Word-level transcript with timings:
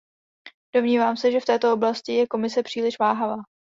Domnívám 0.75 1.17
se, 1.17 1.31
že 1.31 1.39
v 1.39 1.45
této 1.45 1.73
oblasti 1.73 2.13
je 2.13 2.27
Komise 2.27 2.63
příliš 2.63 2.99
váhavá. 2.99 3.35